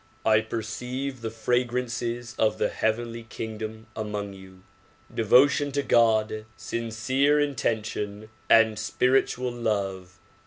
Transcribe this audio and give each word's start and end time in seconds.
I 0.25 0.41
perceive 0.41 1.21
the 1.21 1.29
fragrances 1.29 2.33
of 2.39 2.57
the 2.57 2.69
heavenly 2.69 3.21
kingdom 3.21 3.85
among 3.95 4.33
you; 4.33 4.63
devotion 5.13 5.71
to 5.73 5.83
God. 5.83 6.45
sincere 6.57 7.39
intention 7.39 8.31
and 8.49 8.79
spirit 8.79 9.27
ual 9.37 9.61
love. 9.63 10.17